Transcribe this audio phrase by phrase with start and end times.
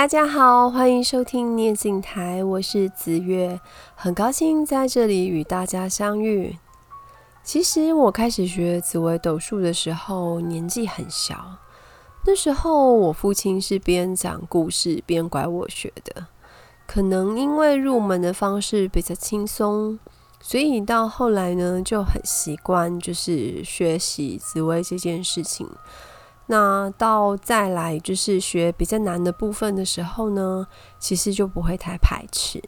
[0.00, 3.60] 大家好，欢迎收听念经台，我是紫月，
[3.94, 6.56] 很高兴在这里与大家相遇。
[7.44, 11.58] 其实我开始学紫微斗数的时候年纪很小，
[12.24, 16.28] 那时候我父亲是边讲故事边拐我学的，
[16.86, 19.98] 可能因为入门的方式比较轻松，
[20.40, 25.68] 所以到后来呢就很习惯，就是学习紫微这件事情。
[26.50, 30.66] 那到再来就是学比较难的部分的时候呢，
[30.98, 32.60] 其实就不会太排斥，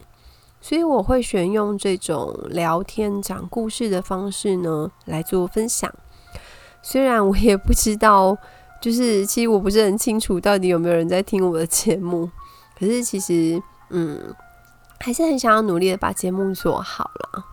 [0.60, 5.92] 所以我会选用这种聊天讲故事的方式呢来做分享。
[6.80, 8.38] 虽然我也不知道，
[8.80, 12.30] 就是其实我不是很清楚到底有没有人在听我的节目，
[12.78, 13.60] 可是其实
[13.90, 14.32] 嗯，
[15.00, 17.44] 还是很想要努力的把节目做好了。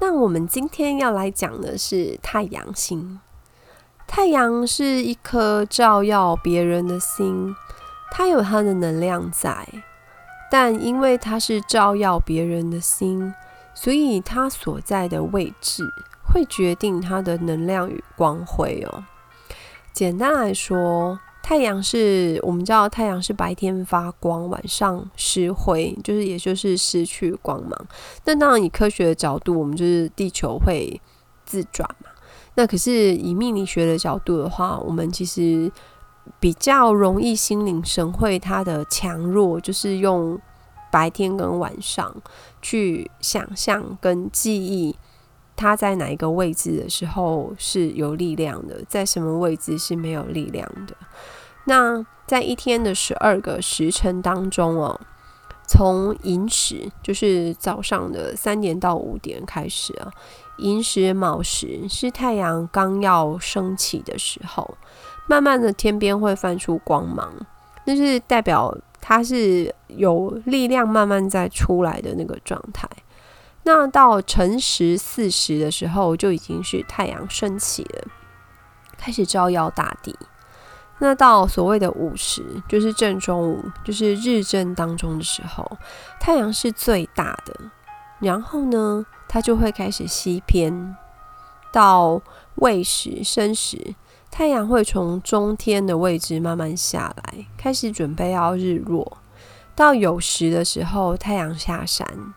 [0.00, 3.18] 那我们今天要来讲的是太阳星。
[4.08, 7.54] 太阳是一颗照耀别人的心，
[8.10, 9.68] 它有它的能量在，
[10.50, 13.32] 但因为它是照耀别人的心，
[13.74, 15.84] 所以它所在的位置
[16.24, 19.04] 会决定它的能量与光辉哦。
[19.92, 27.86] 简单来说，太阳是我们知道太阳是白天发光，晚上失辉，就是也就是失去光芒。
[28.24, 31.00] 那当然，以科学的角度，我们就是地球会
[31.44, 32.10] 自转嘛。
[32.58, 35.70] 那可是以命理学的角度的话，我们其实
[36.40, 40.36] 比较容易心领神会它的强弱，就是用
[40.90, 42.12] 白天跟晚上
[42.60, 44.96] 去想象跟记忆，
[45.54, 50.96] 它在哪一个位置的时候是有力量的，在什么位置是没有力量的。
[51.66, 55.00] 那在一天的十二个时辰当中哦，
[55.68, 60.10] 从寅时就是早上的三点到五点开始啊。
[60.56, 64.76] 寅时卯时是太阳刚要升起的时候，
[65.28, 67.32] 慢慢的天边会泛出光芒，
[67.84, 72.88] 那是代表它是有力量慢慢在出来的那个状态。
[73.62, 78.08] 那到辰时巳时的时候，就已经是太阳升起了，
[78.96, 80.16] 开始照耀大地。
[80.98, 85.78] 那到所谓的午时，就是正中午，就是日正当中的时候，
[86.18, 87.54] 太阳是最大的。
[88.20, 90.96] 然后呢，它就会开始西偏，
[91.72, 92.20] 到
[92.56, 93.94] 未时、申时，
[94.28, 99.18] 太阳会从中天的位置慢慢下来，开始准备要日落。
[99.76, 102.34] 到酉时的时候，太阳下山。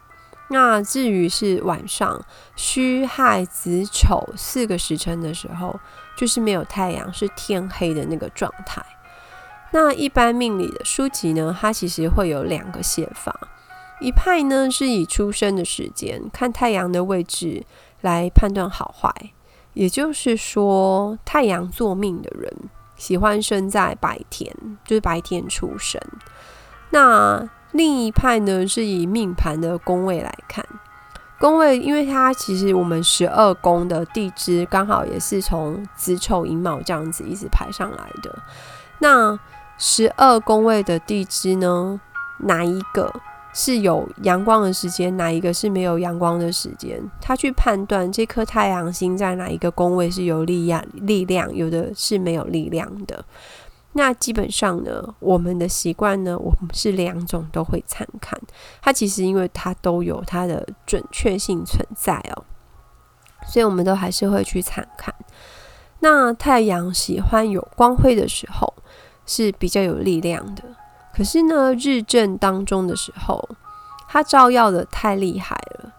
[0.50, 2.24] 那至于是晚上
[2.56, 5.80] 戌、亥、子、丑四个时辰的时候，
[6.16, 8.84] 就是没有太阳，是天黑的那个状态。
[9.72, 13.34] 那一般命理的书籍呢，它其实会有两个写法。
[14.02, 17.64] 一派呢是以出生的时间看太阳的位置
[18.02, 19.14] 来判断好坏，
[19.74, 22.52] 也就是说，太阳坐命的人
[22.98, 26.02] 喜欢生在白天，就是白天出生。
[26.90, 30.66] 那另一派呢是以命盘的宫位来看，
[31.42, 38.38] 宫位，因为它其实我们十二宫的地支刚好也是从子丑寅卯这样子一直排上来的。
[39.00, 39.38] 那
[39.80, 42.00] 十二宫位的地支呢，
[42.38, 43.12] 哪一个？
[43.54, 47.02] 是有阳光的时间，哪一个是没有阳光的时间？
[47.20, 53.26] 他去判断这颗太阳星在哪一个宫位是有力量，力量有的是没有力量的。
[53.94, 58.40] 那基本上呢，我们的习惯呢，我们是两种都会参看。
[58.82, 62.46] 它其实因为它都有它的准确性存在哦，
[63.46, 65.14] 所以我们都还是会去参看。
[66.00, 68.74] 那太阳喜欢有光辉的时候
[69.26, 70.64] 是比较有力量的。
[71.14, 73.50] 可是呢，日正当中的时候，
[74.08, 75.92] 它照耀的太厉害了。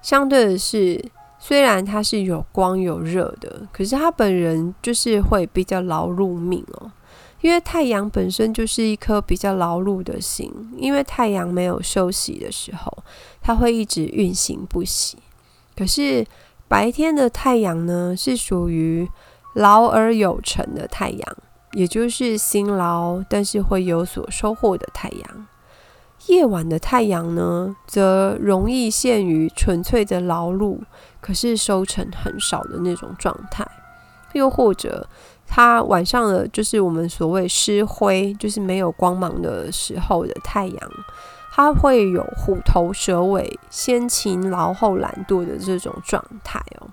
[0.00, 1.04] 相对的是，
[1.38, 6.92] 虽然它是有光有热的，可是它本人就是会比较劳碌命哦。
[7.44, 13.04] 因为太阳本身就是一颗比较劳碌的星，因为太阳没有休息的时候，
[13.42, 15.18] 它会一直运行不息。
[15.76, 16.26] 可是
[16.66, 19.06] 白天的太阳呢，是属于
[19.56, 21.36] 劳而有成的太阳。
[21.72, 25.46] 也就是辛劳，但是会有所收获的太阳。
[26.28, 30.78] 夜晚的太阳呢，则容易陷于纯粹的劳碌，
[31.20, 33.66] 可是收成很少的那种状态。
[34.34, 35.08] 又或者，
[35.54, 40.90] 它晚上的就是我们所谓失辉，就是没有光芒的时候的太阳，
[41.52, 46.88] 它会有虎头蛇尾、先勤劳后懒惰的这种状态哦。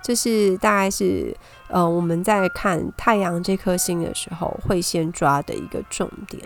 [0.00, 1.36] 这是大概是。
[1.70, 6.42] 呃，我们在看太阳这颗星的时候，会先抓的一个重点。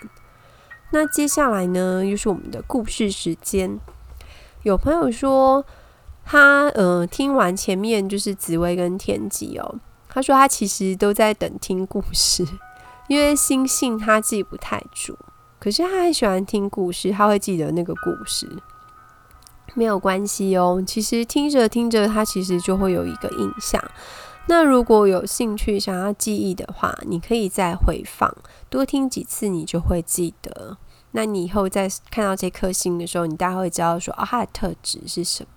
[0.90, 3.78] 那接下来呢，又是我们的故事时间。
[4.64, 5.64] 有朋友说，
[6.24, 9.76] 他呃听完前面就是紫微跟天机哦，
[10.12, 12.46] 他说他其实都在等听故事，
[13.08, 15.18] 因为星星他记不太住。
[15.58, 18.62] 可是他很喜欢听故事，他会记得那个故事。
[19.74, 23.82] 没有关系哦，其实听着听着，他其实就会有一个印象。
[24.48, 28.36] 那如果有兴趣想要记忆的话，你可以再回放，
[28.68, 30.76] 多听几次，你就会记得。
[31.12, 35.50] 那你以后再看到这颗星的时候，你大概会知道说，啊，它的特质是什么。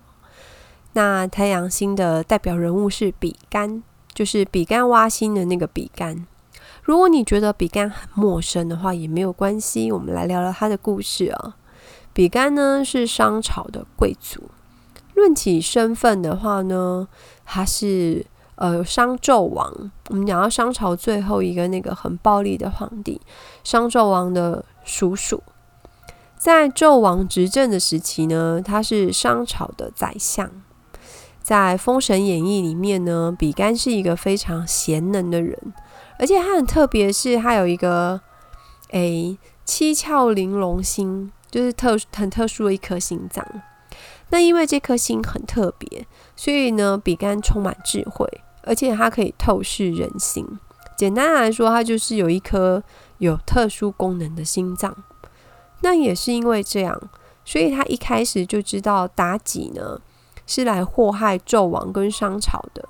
[0.92, 3.82] 那太阳星的代表人物是比干，
[4.16, 6.26] 就是比干挖心的那个比干。
[6.82, 11.56] 如果你觉得比干很陌生的话，也没有关系，我们来聊聊他的故事啊、
[12.14, 14.48] 比干呢是商朝的贵族，
[15.14, 17.06] 论起身份的话呢，
[17.44, 18.24] 他是
[18.54, 19.90] 呃商纣王。
[20.08, 23.20] 我们讲到商朝最后一个那个很暴力的皇帝，
[23.62, 25.42] 商纣王的叔叔，
[26.38, 30.50] 在纣王执政的时期呢，他是商朝的宰相。
[31.46, 35.56] 在《封神演义》里面呢，比干是一个非常贤能的人。
[36.18, 38.20] 而且他很特别，是他有一个
[38.90, 43.46] 诶七窍玲珑心，就是特很特殊的一颗心脏。
[44.30, 46.04] 那因为这颗心很特别，
[46.34, 48.28] 所以呢，比干充满智慧，
[48.64, 50.44] 而且它可以透视人心。
[50.98, 52.82] 简单来说，他就是有一颗
[53.18, 55.04] 有特殊功能的心脏。
[55.82, 57.00] 那也是因为这样，
[57.44, 60.00] 所以他一开始就知道妲己呢
[60.46, 62.88] 是来祸害纣王跟商朝的。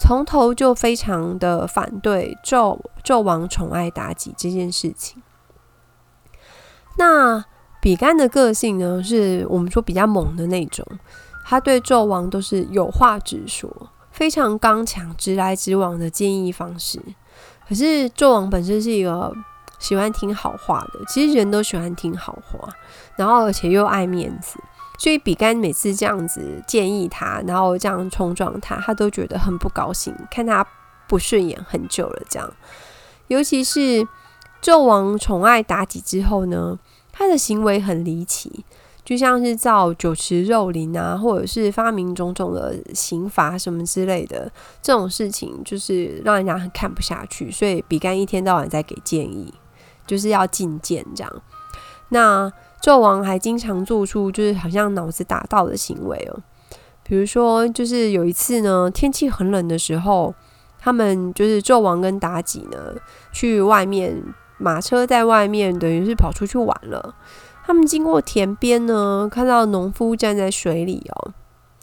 [0.00, 5.22] 从头就非常的反对纣纣王宠爱妲己这件事情。
[6.98, 7.44] 那
[7.80, 10.86] 比干的个性呢，是我们说比较猛的那种，
[11.44, 13.70] 他对纣王都是有话直说，
[14.10, 17.00] 非常刚强、直来直往的建议方式。
[17.68, 19.32] 可是纣王本身是一个
[19.78, 22.68] 喜欢听好话的，其实人都喜欢听好话，
[23.16, 24.58] 然后而且又爱面子。
[25.02, 30.64] 所以比干每次这样子建议他，然后这样冲撞他，他都觉得很不高兴，看他
[31.08, 32.22] 不顺眼很久了。
[32.28, 32.48] 这样，
[33.26, 34.06] 尤其是
[34.62, 36.78] 纣王宠爱妲己之后呢，
[37.10, 38.64] 他的行为很离奇，
[39.04, 44.48] 就像是造酒池肉林啊，或者是发明种种的刑罚什么之类的
[44.80, 47.50] 这种事情，就是让人家很看不下去。
[47.50, 49.52] 所以比干一天到晚在给建议，
[50.06, 51.42] 就是要进谏这样。
[52.10, 52.52] 那。
[52.82, 56.42] 纣王还经常做出就是好像脑子打到的行为哦，
[57.04, 60.34] 比如说就是有一次呢，天气很冷的时候，
[60.80, 62.94] 他们就是纣王跟妲己呢
[63.30, 64.20] 去外面，
[64.58, 67.14] 马车在外面，等于是跑出去玩了。
[67.64, 71.32] 他们经过田边呢，看到农夫站在水里哦，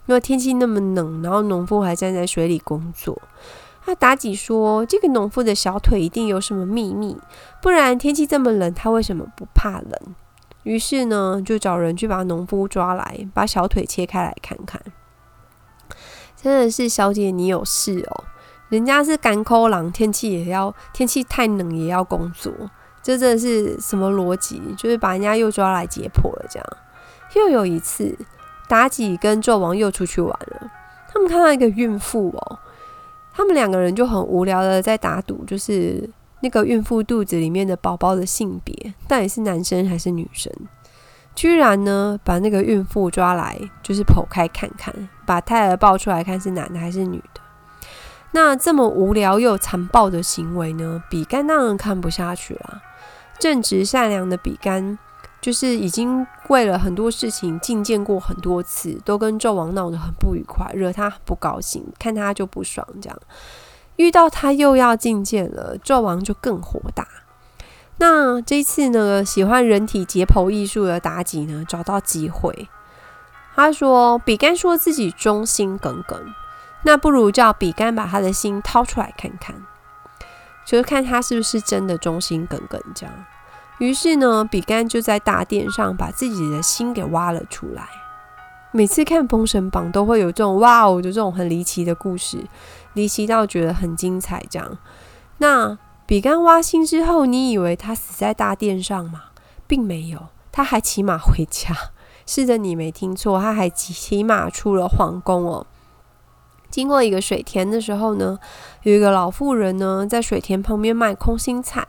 [0.08, 3.22] 因为天气那么冷，然后农夫还站在水里工作。
[3.86, 7.18] 那妲己说：“这个农夫的小腿一定有什么秘密，
[7.62, 10.16] 不然天气这么冷，他为什么不怕冷？”
[10.70, 14.80] 于是呢，就找人去把农夫抓来，把小腿切开来看看。
[16.36, 18.24] 真的是小姐，你有事哦？
[18.70, 22.54] 人家是甘苦郎，天气也要，天气太冷也要工作，
[23.02, 24.62] 这真的是什么逻辑？
[24.78, 26.78] 就是把人家又抓来解剖了，这样。
[27.34, 28.16] 又有一次，
[28.68, 30.70] 妲己跟纣王又出去玩了，
[31.12, 32.60] 他们看到一个孕妇哦，
[33.34, 36.08] 他们两个人就很无聊的在打赌，就是。
[36.42, 40.52] 那个孕妇肚子里面的宝宝的性别到底是男生还是女生？
[41.36, 44.94] 居然呢，把那个孕妇抓来，就是剖开看看，
[45.26, 47.42] 把胎儿抱出来看是男的还是女的。
[48.32, 52.82] 那这么无聊又残暴的行为呢，比干当然看不下去了。
[53.40, 55.00] 正直善良的比干，
[55.40, 63.18] 就是已经为了很多事情进谏过很多次，都跟纣王闹得很不愉快，惹他很不高兴，看他就不爽这样。
[64.00, 67.06] 遇到他又要进谏了，纣王就更火大。
[67.98, 72.70] 那这次呢，喜欢人体解剖艺术的妲己呢，找到机会，
[73.54, 76.18] 他说：“比干说自己忠心耿耿，
[76.84, 79.54] 那不如叫比干把他的心掏出来看看，
[80.66, 83.14] 就是看他是不是真的忠心耿耿。”这样，
[83.80, 87.90] 于是呢，比干就在大殿上把自己的心给挖了出来。
[88.72, 92.46] 每次看《封神榜》都会有这种哇哦，就这种很离奇的故事。
[92.94, 94.78] 离奇到觉得很精彩，这样。
[95.40, 99.26] 那比干挖心之后，你以为他死在大殿上吗？
[99.66, 101.76] 并没有，他还骑马回家。
[102.26, 105.66] 是的，你没听错，他还骑骑马出了皇宫哦。
[106.70, 108.38] 经过一个水田的时候呢，
[108.84, 111.88] 有一个老妇人呢，在水田旁边卖空心菜。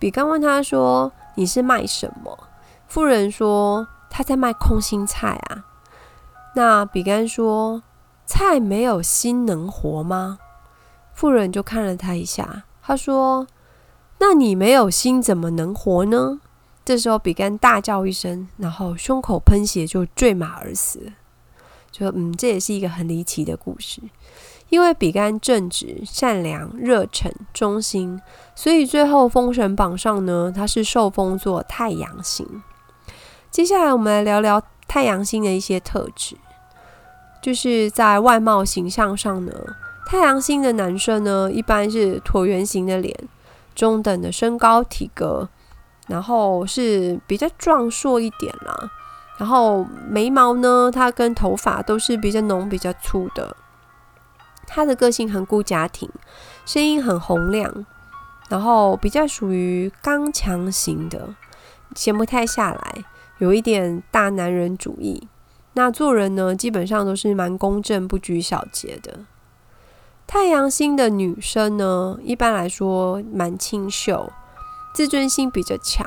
[0.00, 2.36] 比干问他说：“你是卖什么？”
[2.88, 5.64] 妇人说：“他在卖空心菜啊。”
[6.54, 7.82] 那比干说。
[8.24, 10.38] 菜没有心能活吗？
[11.12, 13.46] 妇人就看了他一下，他说
[14.20, 16.40] ：“那你没有心怎么能活呢？”
[16.82, 21.12] 这时候比干大叫一声，然后胸口喷血就坠马而死。
[21.90, 24.00] 就嗯，这也是一个很离奇的故事。
[24.70, 28.18] 因为比干正直、善良、热忱、忠心，
[28.54, 32.62] 所以最后封神榜上呢，他是受封作太阳星。
[33.50, 36.36] 接下来我们来聊聊太阳星的一些特质，
[37.40, 39.50] 就是在外貌形象上呢，
[40.04, 43.16] 太阳星的男生呢，一般是椭圆形的脸，
[43.74, 45.48] 中等的身高体格，
[46.08, 48.90] 然后是比较壮硕一点啦。
[49.38, 53.56] 然后眉毛呢，他跟头发都是比较浓、比较粗的。
[54.66, 56.10] 他的个性很顾家庭，
[56.66, 57.86] 声音很洪亮，
[58.50, 61.34] 然后比较属于刚强型的，
[61.94, 63.04] 闲不太下来，
[63.42, 65.26] 有一点大男人主义。
[65.72, 69.18] 那做人呢，基本上都是蛮公正、不拘小节的。
[70.28, 74.30] 太阳星的女生呢，一般来说蛮清秀，
[74.94, 76.06] 自尊心比较强，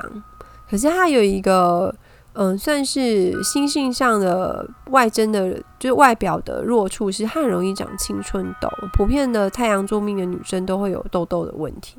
[0.70, 1.94] 可是她有一个。
[2.38, 8.68] 嗯，算是心性上的外增的，就是外表的弱处是，她很容易长青春痘。
[8.92, 11.96] 普遍的太阳座命的女生都会有痘痘的问题。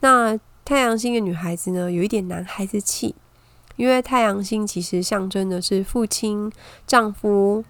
[0.00, 0.34] 那
[0.64, 3.14] 太阳星的女孩子呢，有一点男孩子气，
[3.78, 6.52] 因为太阳星其实象征的是父亲、
[6.84, 7.64] 丈夫，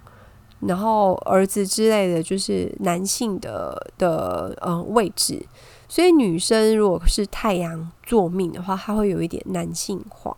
[0.61, 5.47] 然后儿子之类的，就是男性的的呃位置。
[5.87, 10.35] 所以女生如果是太阳座命的话，她会有一点男性化。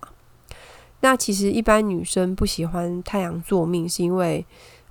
[1.00, 4.44] 那其实一般女生不喜欢太阳坐命，是因为，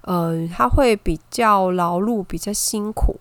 [0.04, 3.16] 嗯、她会比较劳碌，比较辛苦。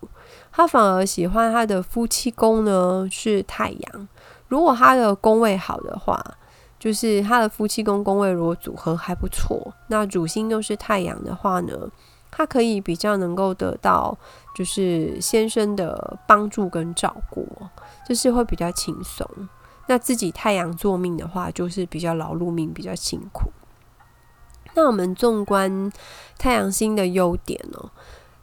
[0.51, 4.07] 她反而喜欢她的夫妻宫呢是太阳。
[4.47, 6.23] 如果她的宫位好的话，
[6.79, 11.73] 就是他的夫妻宫宫位如果组合还不错，那主星都是太阳的话呢，
[12.31, 14.17] 他可以比较能够得到
[14.55, 17.45] 就是先生的帮助跟照顾，
[18.07, 19.29] 就是会比较轻松。
[19.87, 23.51] 那自己太阳坐命的话，就是比较劳碌命，比较辛苦。
[24.75, 25.91] 那我们纵观
[26.37, 27.91] 太阳星的优点呢，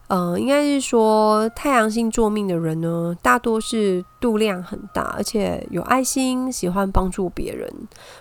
[0.09, 7.69] 呃，应该是说太阳星座命的人呢，大多是度量很大，而且有爱心，喜欢帮助别人，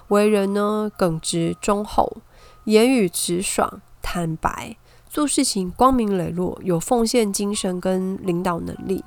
[0.07, 2.17] 为人呢耿直忠厚，
[2.63, 4.75] 言语直爽坦白，
[5.07, 9.03] 做事情光明磊落，有奉献精神跟领导能力。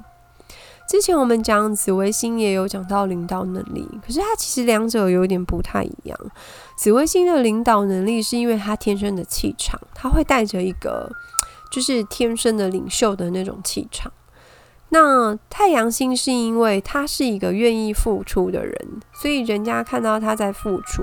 [0.89, 6.19] 之前我们讲紫微星也有讲到领导能力，可是它其实两者有点不太一样。
[6.79, 11.11] 紫微星的领导能力是因为他天生的气场，他会带着一个
[11.71, 14.13] 就是天生的领袖的那种气场。
[14.91, 21.03] 那太阳星是因为他是一个愿意付出的人，所以人家看到他在付出，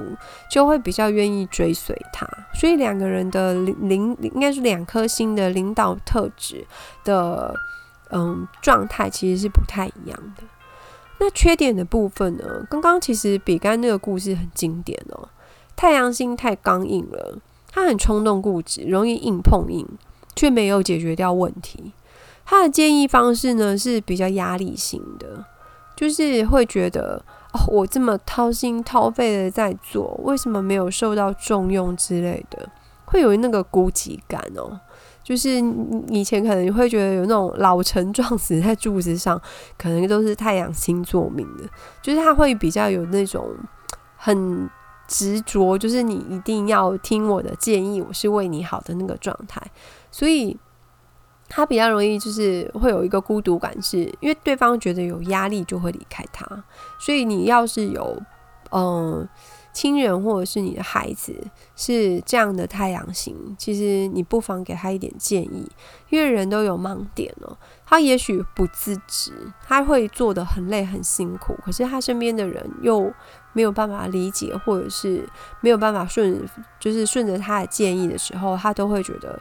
[0.49, 2.27] 就会比较愿意追随他。
[2.53, 6.65] 所以两个人的领领应该是两颗星的领导特质
[7.03, 7.55] 的。
[8.11, 10.43] 嗯，状态其实是不太一样的。
[11.19, 12.63] 那缺点的部分呢？
[12.69, 15.27] 刚刚其实比干那个故事很经典哦。
[15.75, 17.39] 太阳星太刚硬了，
[17.71, 19.83] 他很冲动固执，容易硬碰硬，
[20.35, 21.93] 却没有解决掉问题。
[22.45, 25.45] 他的建议方式呢是比较压力型的，
[25.95, 27.23] 就是会觉得
[27.53, 32.69] 哦，我这么掏心掏肺的在做，为什么没有受到重用之类的，
[33.05, 34.79] 会有那个孤寂感哦。
[35.23, 35.49] 就是
[36.09, 39.41] 以前可能会觉得有那种老成撞死在柱子上，
[39.75, 41.63] 可能都是太阳星座命的。
[41.99, 43.43] 就是他会比较有那种
[44.17, 44.69] 很
[45.07, 49.59] 执着，就是你一定要听我的建议，我是为你好的那个状态。
[50.17, 50.57] 所以
[51.49, 56.45] 他比较容易就是会有一个孤独感，是因为对方觉得有压力就会离开他。
[56.99, 58.17] 所以你要是有
[58.71, 59.27] 嗯。
[59.75, 61.35] 亲人或者是你的孩子
[61.75, 65.69] 是这样的太阳型，其实你不妨给他一点建议，
[66.07, 67.57] 因为人都有盲点哦。
[67.85, 69.33] 他也许不自知，
[69.67, 73.13] 他会做的很累很辛苦，可是他身边的人又
[73.51, 75.27] 没有办法理解，或者是
[75.59, 76.47] 没有办法顺，
[76.79, 79.37] 就是顺着他的建议的时候，他都会觉得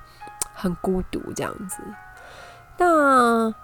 [0.54, 1.82] 很孤独这样子。
[2.78, 3.54] 那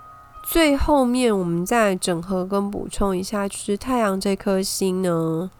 [0.42, 5.50] 最后面我们再整合跟补充一下，就是太阳这颗星呢。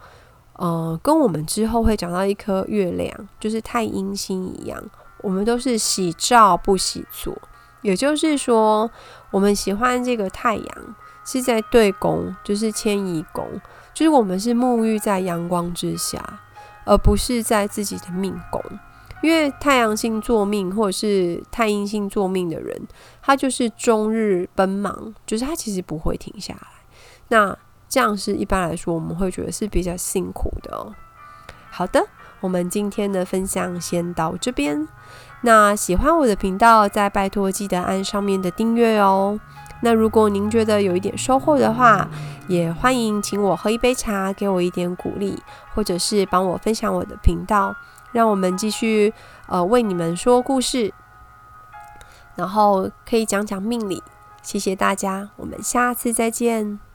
[0.54, 4.78] 呃，跟我们之后会讲到一颗月亮，就是太阴星一样，
[5.22, 7.34] 我们都是喜照不喜坐。
[7.80, 8.90] 也就是说，
[9.30, 10.94] 我们喜欢这个太阳
[11.24, 13.46] 是在对宫，就是迁移宫，
[13.94, 16.22] 就是我们是沐浴在阳光之下，
[16.84, 18.62] 而不是在自己的命宫。
[19.22, 22.88] 因为太阳星坐命或者是太阴星坐命的人，
[23.22, 26.66] 他就是终日奔忙，就是他其实不会停下来。
[27.28, 27.56] 那
[27.88, 30.94] 这样是一般来说，我们会觉得是比较辛苦的哦。
[31.70, 32.06] 好的，
[32.40, 34.88] 我们今天的分享先到这边。
[35.42, 39.38] 那喜欢我的频道，再拜托记得按上面的订阅哦。
[39.82, 42.08] 那如果您觉得有一点收获的话，
[42.48, 45.38] 也欢迎请我喝一杯茶，给我一点鼓励，
[45.74, 47.74] 或者是帮我分享我的频道，
[48.12, 49.12] 让我们继续
[49.46, 50.92] 呃为你们说故事，
[52.34, 54.02] 然后可以讲讲命理。
[54.42, 56.89] 谢谢大家，我们下次再见。